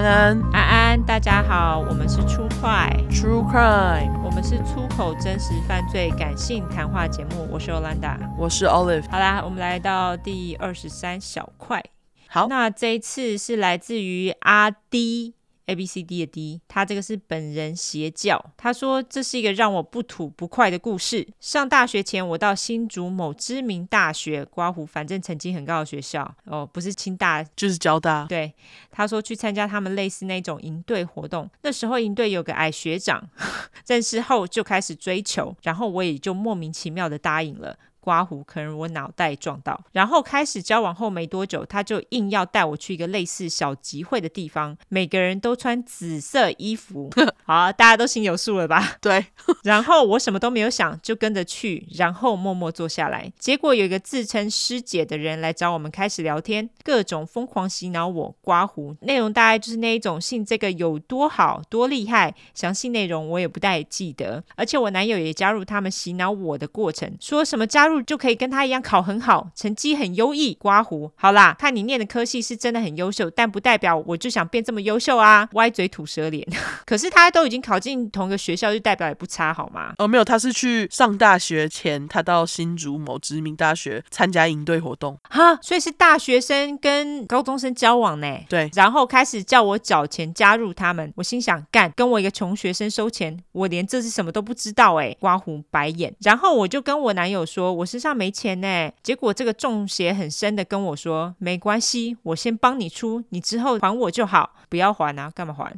[0.00, 7.46] 安安，安安，大家好，我们是出快 True Crime，我们是出口真实犯罪感性谈话节目。
[7.52, 9.04] 我是 Olanda，我是 Olive。
[9.10, 11.84] 好啦，我们来到第二十三小块。
[12.28, 15.34] 好，那这一次是来自于阿 D。
[15.70, 18.44] A B C D 的 D，他这个是本人邪教。
[18.56, 21.26] 他说，这是一个让我不吐不快的故事。
[21.38, 28.26] 上大学前，我到新竹某知名大学刮胡，反正成绩很高的学校哦，不是清大就是交大。
[28.28, 28.52] 对，
[28.90, 31.48] 他说去参加他们类似那种营队活动。
[31.62, 33.28] 那时候营队有个矮学长，
[33.86, 37.76] 认识后就开始追求，然后我也就莫名其妙的答应了。
[38.00, 47.10] 刮胡，可能我脑袋撞到，然后开始交往后没多久，他就硬要带我去一个类似小集会的地方，每个人都穿紫色衣服，
[47.44, 48.96] 好，大家都心有数了吧？
[49.00, 49.26] 对。
[49.62, 53.30] 然后我什么都没有想，就跟着去，然后默默坐下来。
[53.38, 64.42] 结果有一个自称师姐的人来找我们开始聊天，各种疯狂洗脑我刮胡，内容大概就是那一种信这个有多好多厉害，详细内容我也不太记得。
[64.56, 68.00] 而且我男友也加入他们洗脑我的过程，说什么加入。
[68.10, 70.54] 就可以跟他一样考很好，成绩很优异。
[70.54, 75.48] 刮胡，好啦，看你念的科系是真的很优秀，但不代表我就想变这么优秀啊！
[75.54, 76.44] 歪嘴吐舌脸。
[76.86, 79.92] 可是他都已经考进同一个学校，就代表也不差，好吗？
[79.98, 85.16] 哦，没有，他是去上大学前，他到新竹某知名大学参加营队活动。
[85.28, 88.26] 哈，所以是大学生跟高中生交往呢？
[88.48, 91.12] 对，然后开始叫我缴钱加入他们。
[91.16, 95.14] 我心想，干，跟我一个穷学生收钱，我连这是什么都不知道哎！
[95.20, 96.12] 刮胡白眼。
[96.20, 97.79] 然后我就跟我男友说。
[97.80, 105.74] 我身上没钱呢，结果这个中邪很深的跟我说：“没关系，我先帮你出，你之后还我就好，不要还啊，干嘛还？”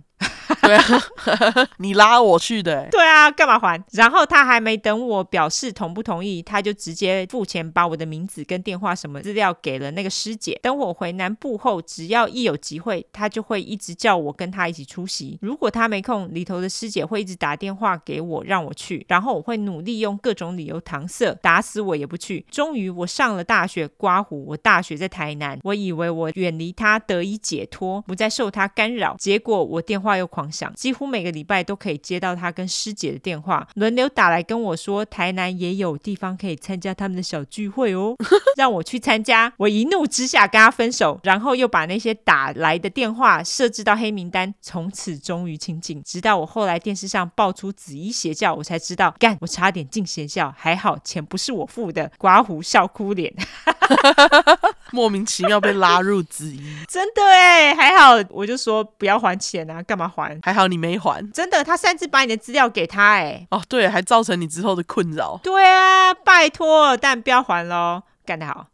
[0.72, 2.88] 对啊， 你拉我去的。
[2.90, 3.82] 对啊，干嘛还？
[3.92, 10.58] 然后他还没等我表示同不同意，他就直接付钱，把我的名字跟电话什么资料给了那个师姐。
[10.62, 15.38] 等我回南部后，只要一有机会，他就会一直叫我跟他一起出席。
[15.40, 22.44] 如果他没空，里头的师姐会一直打电话给我让我去，然后我会努力用各种理由搪塞，打死我也不去。
[22.50, 24.42] 终于我上了大学，刮胡。
[24.44, 29.16] 我大学在台南，我以为我远离他得以解脱，不再受他干扰。
[29.18, 38.16] 结果我电话又狂响，几乎每个礼拜都可以接到他跟师姐的电话，轮流打来跟我说台南也有地方可以参加他们的小聚会哦，
[38.56, 39.52] 让我去参加。
[39.56, 46.02] 我一怒之下跟他分手，然后又把那些打来的电话设置到黑名单，从此终于清静。
[46.02, 52.10] 直到我后来电视上爆出紫衣邪教，我才知道，干，我差点进邪教，还好钱不是我付的。
[52.18, 53.32] 刮胡笑哭脸。
[54.92, 60.38] 莫名其妙被拉入紫衣，真的哎，还好我就说不要还钱啊，干嘛还？
[60.42, 65.40] 还好你没还，真的，他擅自把你的资料给他哎，哦对，还造成你之后的困扰。
[65.42, 68.66] 对啊，拜托，但不要还喽，干得好，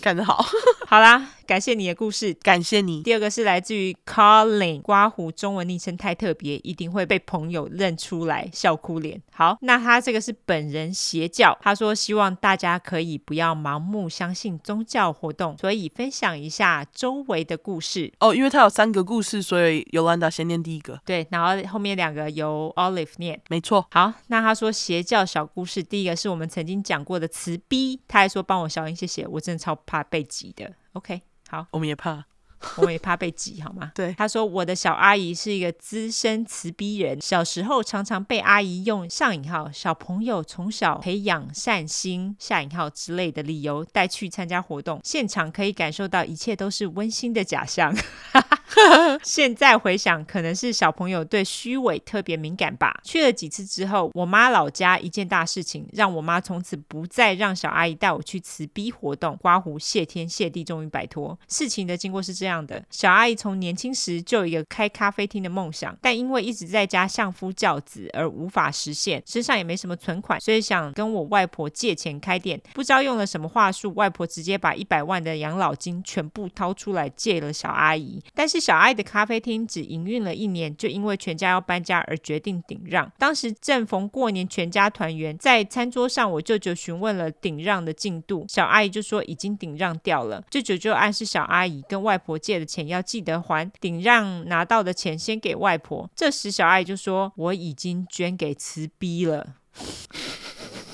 [0.00, 0.44] 干得好，
[0.86, 1.30] 好啦。
[1.44, 3.02] 感谢你的故事，感谢你。
[3.02, 9.20] 第二个是来自于 Colin，刮胡中文昵称太特别，一定会被朋友认出来，笑哭脸。
[9.32, 18.10] 好，那他这个是本人邪教，他说希望大家可以不要盲目相信宗教活动，所以分享一下周围的故事。
[18.20, 20.98] 哦，因为他有三个故事，所以 Yolanda 先念第一个。
[21.04, 23.38] 对，然后后面两个由 Olive 念。
[23.50, 23.84] 没错。
[23.90, 30.72] 好，那他说邪教小故事，第一个是我们曾经讲过的慈逼，他还说帮我小心谢谢，我真的超怕被挤的。
[30.92, 31.22] OK。
[31.48, 32.24] 好，我们也怕，
[32.78, 33.92] 我们也怕被挤，好吗？
[33.94, 47.94] 对，他说我的小阿姨是一个资深慈逼人，小时候常常被阿姨用上引号小朋友从小培养善心下引号之类的理由带去参加活动，现场可以感受到一切都是温馨的假象。
[49.22, 53.00] 现在回想，可能是小朋友对虚伪特别敏感吧。
[53.04, 59.36] 去了几次之后，我妈老家一件大事情，让我妈从此不再让小阿姨带我去辞逼活动。
[59.40, 61.38] 刮胡谢天谢地，终于摆脱。
[61.48, 72.60] 事情的经过是这样的：小阿姨从年轻时就有一个开咖啡厅的梦想，但因为一直在家相夫教子而无法实现，身上也没什么存款，所以想跟我外婆借钱开店。
[72.74, 78.22] 不知道用了什么话术，外婆直接把一百万的养老金全部掏出来借了小阿姨。
[78.34, 83.10] 但是小爱的咖啡厅只营运了一年，就因为全家要搬家而决定顶让。
[83.18, 90.44] 当时正逢过年，全家团圆，在餐桌上，我舅舅询问了顶让的进度，小阿姨就说已经顶让掉了。
[90.48, 96.08] 舅舅就暗示小阿姨跟外婆借的钱要记得还，顶让拿到的钱先给外婆。
[96.14, 99.56] 这时小阿姨就说我已经捐给慈逼了。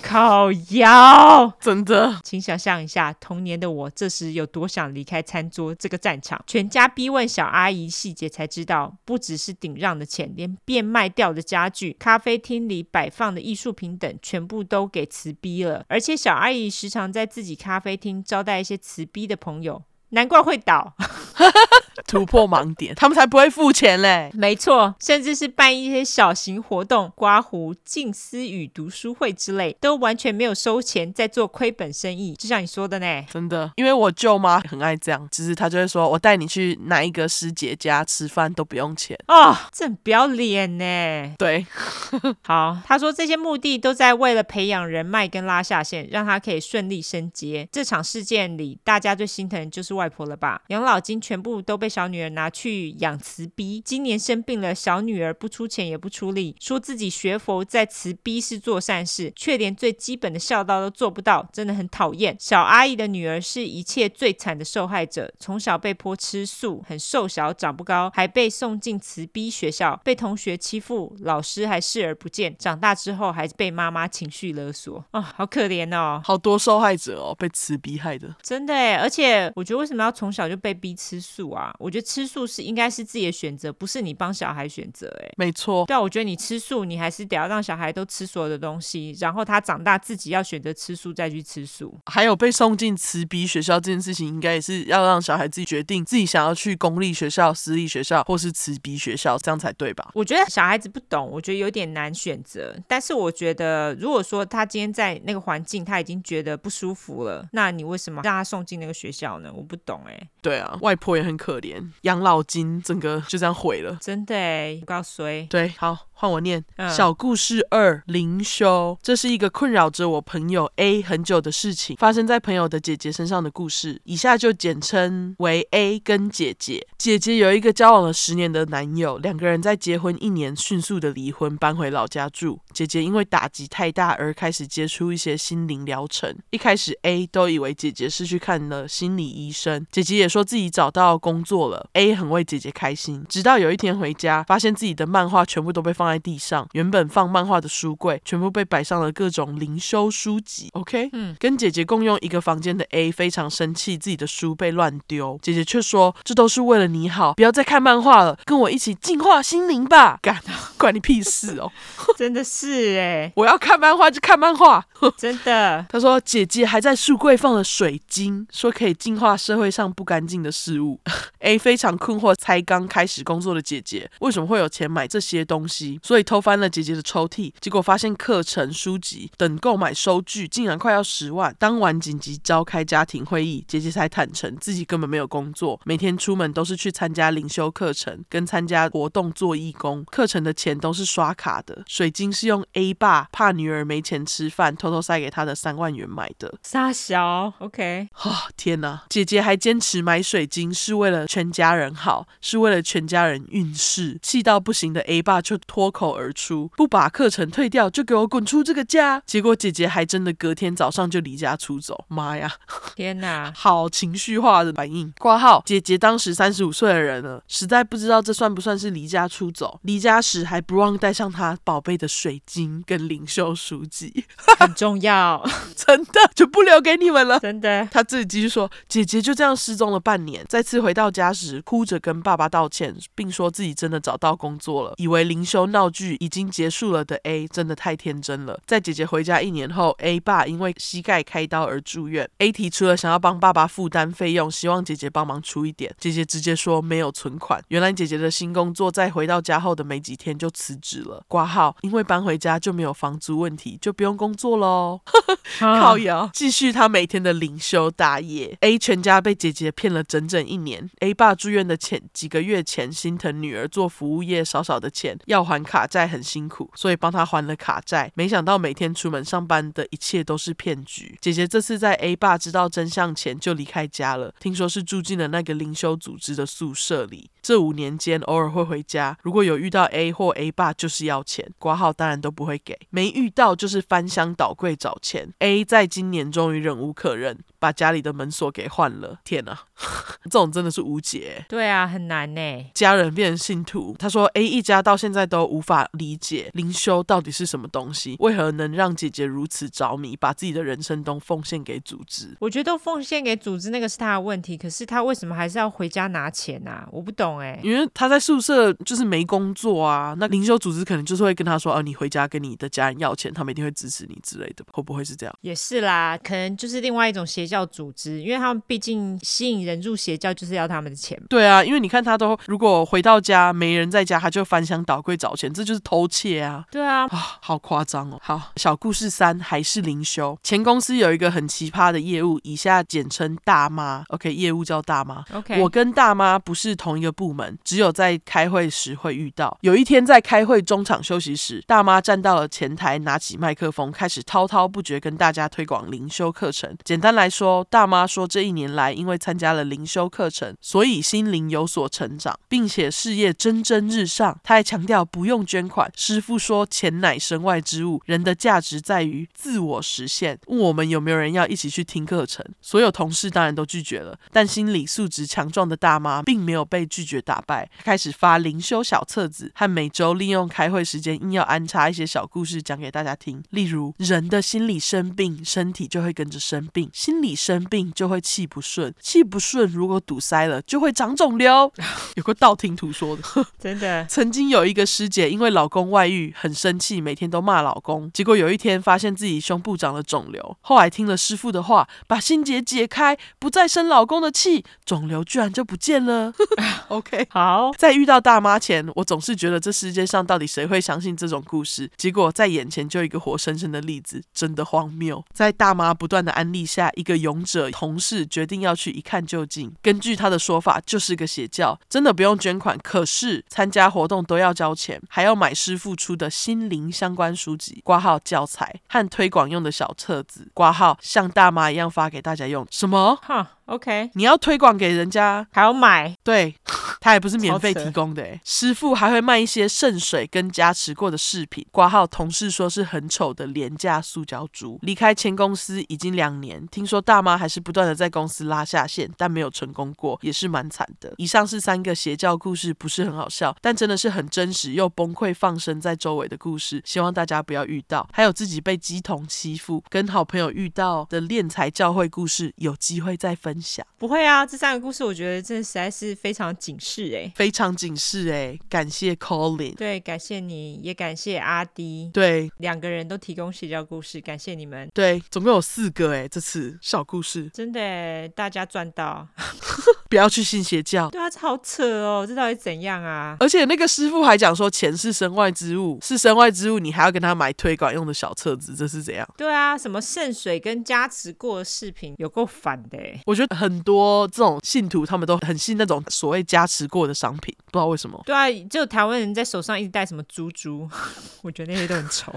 [0.09, 6.43] 靠腰，真的，请想象一下，童年的我这时有多想离开餐桌这个战场。
[6.47, 15.85] 全家逼问小阿姨细节，才知道不只是顶让的钱，连变卖掉的家具、咖啡厅里摆放的艺术品等，全部都给辞逼了。
[15.89, 19.83] 而且小阿姨时常在自己咖啡厅招待一些辞逼的朋友。
[20.11, 20.95] 难怪会倒。
[22.07, 24.31] 突破盲点，他们才不会付钱嘞。
[24.35, 32.35] 没错，甚至是办一些小型活动，刮胡、静思语读书会之类，都完全没有收钱，在做亏本生意。
[32.35, 41.35] 就像你说的呢，真的，因为我舅妈很爱这样，只是她就会说，我带你去哪一个师姐家吃饭都不用钱哦，这很不要脸呢。
[41.37, 41.67] 对
[42.47, 47.69] 好，她说这些目的都在为了培养人脉跟拉下线，让她可以顺利升阶。
[47.73, 50.63] 这场事件里，大家最心疼的就是外婆了吧？
[50.69, 51.88] 养老金全部都被。
[51.89, 62.37] 小女儿拿去养慈逼，今年生病了，小女儿不出钱也不出力，说自己学佛在慈逼是做善事，却连最基本的孝道都做不到，真的很讨厌。
[62.39, 72.55] 小阿姨的女儿是一切最惨的受害者，从小被迫吃素，很瘦小，长不高，还被送进慈逼学校，被同学欺负，老师还视而不见。
[72.59, 78.97] 长大之后还被妈妈情绪勒索，啊、哦，好可怜哦，好多受害者哦，被慈逼害的，真的哎。
[78.97, 81.75] 而且我觉得为什么要从小就被逼吃素啊？
[81.79, 85.09] 我觉得吃素是应该是自己的选择，不是你帮小孩选择。
[85.23, 85.87] 哎，没错。
[85.87, 91.97] 对啊，我觉得你吃素，你还是得要让小孩都吃所有的东西，然后他长大自己要选择吃素再去吃素。
[92.07, 100.11] 还有被送进慈逼学校这件事情，应该也是要让小孩自己决定自己想要去公立学校、私立学校或是慈逼学校，这样才对吧？
[100.15, 102.75] 我觉得小孩子不懂，我觉得有点难选择。
[102.89, 109.53] 但是我觉得，如果说他今天在那个环境他已经觉得不舒服了，那你为什么让他送进那个学校呢？
[109.55, 110.29] 我不懂哎。
[110.49, 114.35] 对啊，外婆也很可怜，养老金整个就这样毁了，真的
[114.81, 116.08] 不，告诉对，好。
[116.21, 124.01] 换我念、嗯、小故事二灵修，这是一个困扰着我朋友 A 很久的事情，发生在朋友的姐姐身上的故事。
[124.03, 126.85] 以下就简称为 A 跟姐姐。
[126.99, 132.59] 姐姐有一个交往了十年的男友，两个人在结婚一年迅速的离婚，搬回老家住。
[132.73, 136.37] 姐姐因为打击太大而开始接触一些心灵疗程。
[136.51, 141.89] 一开始 A 都以为姐姐是去看了心理医生，姐姐也说自己找到工作了。
[141.93, 150.69] A 很为姐姐开心，直到有一天回家，发现自己的漫画全部都被放在地上，原本放漫画的书柜全部被摆上了各种灵修书籍。
[150.73, 160.19] OK，嗯，跟姐姐共用一个房间的 A 非常生气，自己的书被乱丢，姐姐却说这都是为了你好，不要再看漫画了，跟我一起净化心灵吧。
[160.23, 160.41] 干，
[160.79, 161.71] 关你屁事哦！
[162.17, 164.83] 真的是哎， 我要看漫画就看漫画，
[165.19, 165.85] 真的。
[165.89, 171.01] 他说姐姐还在书柜放了水晶，说可以净化社会上不干净的事物。
[171.41, 176.01] A 非常困惑，才刚开始工作的姐姐为什么会有钱买这些东西？
[176.03, 181.55] 所以偷翻了姐姐的抽屉，结果发现课程书籍等购买收据竟然快要十万。
[181.59, 191.85] 当晚紧急召开家庭会议，姐姐才坦诚自己根本没有工作，每天出门都是去参加灵修课程跟参加活动做义工，课程的钱都是刷卡的。
[191.87, 196.53] 水晶是用 A 爸怕女儿没钱吃饭，偷偷塞给他的三万元买的。
[196.65, 198.09] 傻小，OK。
[198.25, 199.05] 哦，天哪！
[199.09, 204.19] 姐姐还坚持买水晶是为了全家人好，是为了全家人运势。
[204.23, 212.05] 气到不行的 A 爸就脱口而出：“不把课程退掉，就给我滚出这个家！”结果姐姐还真的隔天早上就离家出走。
[212.09, 212.51] 妈呀！
[212.97, 215.13] 天哪，好情绪化的反应。
[215.19, 219.79] 挂号，姐姐当时三十五岁的人了，实在不知道这算不算是离家出走。
[219.83, 224.25] 离家时还不忘带上他宝贝的水晶跟灵修书籍，
[224.59, 225.43] 很重要，
[225.77, 227.39] 真的就不留给你们了。
[227.41, 238.61] 真的，他自己继续说，姐姐就这样失踪了半年，再次回到家时，哭着跟爸爸道歉，并说自己真的找到工作了，以为灵修闹剧已经结束了的 A 真的太天真了。
[238.67, 245.95] 在姐姐回家一年后，A 爸因为膝盖开刀而住院，A 提出了想要帮爸爸负担费用，希望姐姐帮忙出一点。
[245.99, 247.63] 姐姐直接说没有存款。
[247.69, 251.25] 原来姐姐的新工作在回到家后的没几天就辞职了。
[251.29, 255.01] 挂号，因为搬回家就没有房租问题，就不用工作喽。
[255.59, 258.57] 靠摇，继续他每天的灵修大业。
[258.61, 260.89] A 全家被姐姐骗了整整一年。
[261.01, 268.13] A 爸住院的前几个月前，心疼女儿做服务业少少的钱，要还卡债很辛苦，所以帮他还了卡债。
[268.15, 271.17] 没想到每天出门上班的一切都是骗局。
[271.21, 277.31] 姐姐这次在 A 爸知道真相前就离开家了，听说是住进了那个灵修组织的宿舍里。
[277.49, 282.79] 这五年间偶尔会回家，如果有遇到 A 或 A 爸，就是要钱，挂号当然都不会给。
[282.91, 285.33] 没遇到就是翻箱倒柜找钱。
[285.39, 289.19] A 在今年终于忍无可忍，把家里的门锁给换了。
[289.25, 289.59] 天哪，
[290.25, 291.45] 这种真的是无解。
[291.49, 292.67] 对啊，很难呢。
[292.75, 302.37] 家人变成信徒，他说 A 一家到现在都无法理解灵修到底是什么东西，为何能让姐姐如此着迷，把自己的人生都奉献给组织？
[302.41, 306.89] 我觉得奉献给组织那个是他的问题，可是他为什么还是要回家拿钱啊？
[306.93, 307.59] 我不懂哎。
[307.63, 321.21] 因为他在宿舍就是没工作啊，那灵修组织可能就是会跟他说：“哦、啊，你回家跟你的家人要钱，他们一定会支持你之类的，会不会是这样？”也是啦，可能就是另外一种邪教组织，因为他们毕竟吸引人入邪教就是要他们的钱。
[321.29, 326.65] 对啊，因为你看他都如果回到家没人在家，他就翻箱倒柜找钱，这就是偷窃啊。
[326.71, 328.19] 对啊，啊，好夸张哦。
[328.23, 330.39] 好，小故事三还是灵修。
[330.43, 334.05] 前公司有一个很奇葩的业务，以下简称大妈。
[334.09, 335.25] OK，业务叫大妈。
[335.33, 339.57] OK，我跟大妈不是同一个部门，只有在开会时会遇到。
[339.63, 346.77] 有一天在开会中场休息时，大妈站到了前台，拿起麦克风，开始滔滔不绝跟大家推广灵修课程。
[346.85, 354.37] 简单来说，说大妈说这一年来因为参加了灵修课程，所以心灵有所成长，并且事业蒸蒸日上。
[354.43, 360.37] 她还强调不用捐款，师傅说钱乃身外之物，人的价值在于自我实现。
[360.49, 364.19] 问我们有没有人要一起去听课程，所有同事当然都拒绝了。
[364.33, 373.41] 但心理素质强壮的大妈并没有被拒绝打败，开始发灵修小册子，和每周利用开会时间硬要安插一些小故事讲给大家听。
[373.51, 381.73] 例如，人的心理生病，身体就会跟着生病；心理生病就会气不顺，气不顺如果堵塞了就会长肿瘤。
[382.17, 383.23] 有个道听途说的，
[383.59, 384.05] 真的。
[384.09, 390.57] 曾经有一个师姐因为老公外遇很生气，每天都骂老公，结果有一天发现自己胸部长了肿瘤。
[390.61, 396.33] 后来听了师傅的话，把心结解开，不再生老公的气，肿瘤居然就不见了。
[396.89, 397.71] OK，好。
[397.77, 401.91] 在遇到大妈前，我总是觉得这世界上到底谁会相信这种故事？
[401.97, 405.25] 结果在眼前就一个活生生的例子，真的荒谬。
[405.33, 409.73] 在大妈不断的安利下，一个勇者同事决定要去一看究竟。
[409.83, 422.67] 根据他的说法，就是个邪教，真的不用捐款，可是参加活动都要交钱，还要买师傅出的心灵相关书籍、挂号教材和推广用的小册子，挂号像大妈一样发给大家用。
[422.71, 423.19] 什么？
[423.23, 423.53] 哈。
[423.69, 426.55] OK，你要推广给人家，还要买，对，
[427.03, 428.27] 他也不是免费提供的。
[428.43, 431.67] 师傅还会卖一些圣水跟加持过的饰品。
[431.71, 434.79] 挂号同事说是很丑的廉价塑胶猪。
[434.81, 441.15] 离开前公司已经两年，听说大妈还是不断的在公司拉下线，但没有成功过，也是蛮惨的。
[441.17, 446.83] 以上是三个邪教故事，不是很好笑，但真的是很真实又崩溃放生在周围的故事。
[446.85, 453.87] 希望大家不要遇到，还有自己被鸡童欺负，跟好朋友遇到的敛财教会故事，有机会再分享。
[453.97, 469.25] 不会啊，这三个故事我觉得真的实在是非常警示哎，非常警示哎，感谢 Colin，对，感谢你也感谢阿迪，对，两个人都提供邪教故事，感谢你们，对，总共有四个哎，这次小故事真的大家赚到，
[470.11, 473.37] 不要去信邪教，对啊，这好扯哦，这到底怎样啊？
[473.39, 479.25] 而且那个师傅还讲说钱是身外之物，是身外之物，你还要跟他买推广用的小册子，这是怎样？
[479.37, 483.57] 对啊，什么圣水跟加持过的视频，有够烦的哎，我觉得。
[483.59, 488.23] 很多这种信徒，他们都很信那种所谓加持过的商品，不知道为什么。
[488.25, 490.89] 对啊，就台湾人在手上一直戴什么珠珠，
[491.43, 492.33] 我觉得那些都很丑，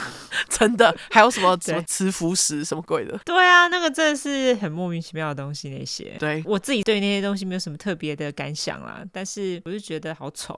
[0.50, 0.94] 真的。
[1.10, 3.18] 还有什么什么磁浮石什么鬼的？
[3.24, 5.70] 对啊，那个真的是很莫名其妙的东西。
[5.70, 10.56] 那些，对我自己对那些东西没有什么特别的感想啦，但是我就觉得好丑。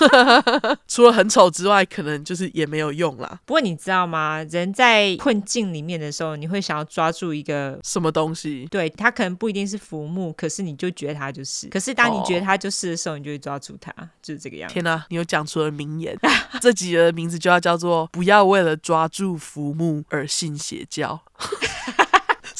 [0.88, 3.38] 除了很丑之外，可能就是也没有用啦。
[3.44, 4.42] 不过你知道吗？
[4.50, 8.66] 人在困境里面的时候，你会想要抓住一个什么东西？
[8.70, 11.68] 对，它可能不一定是浮木，可是你就觉得它就是。
[11.68, 13.92] 可是当你觉得它就是的时候，你就会抓住它，
[14.22, 14.72] 就是这个样子。
[14.72, 16.18] 天哪，你又讲出了名言。
[16.62, 21.20] 这几个名字就要叫做“不要为了抓住浮木而信邪教”，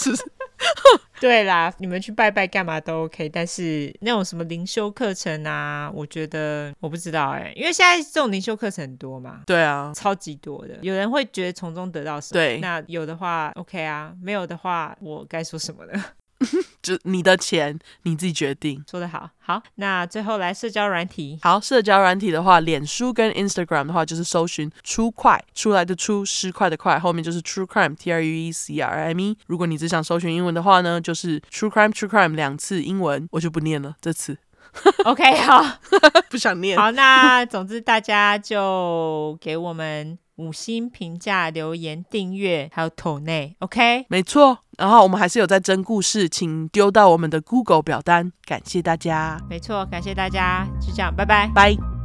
[0.01, 0.13] 是？
[1.21, 16.05] 对啦，你们去拜拜干嘛都 OK，但是那种什么灵修课程啊，我觉得我不知道哎、欸，因为现在这种灵修课程很多嘛，对啊，超级多的，有人会觉得从中得到什么，对，那有的话 OK 啊，没有的话我该说什么呢？
[16.83, 19.31] 就你的钱你自己决定，说得好。
[19.39, 21.39] 好，那最后来社交软体。
[21.43, 29.37] 好，社交软体的话，脸书跟 Instagram 的话，就是搜寻 True Crime 出来的出失快的快，后面就是 True Crime T R U E C R M E。
[29.47, 34.39] 如果你只想搜寻英文的话呢，就是 True Crime True Crime 两次英文，我就不念了这次。
[35.05, 35.65] OK，好，
[36.31, 36.79] 不想念。
[36.79, 40.19] 好，那总之大家就给我们。
[40.37, 44.57] 五星评价、留言、订阅，还有投内，OK，没错。
[44.79, 48.33] 然后我们还是有在征故事，请丢到我们的 Google 表单。
[48.47, 52.00] 感谢大家，没错，感谢大家，就这样，拜拜，拜。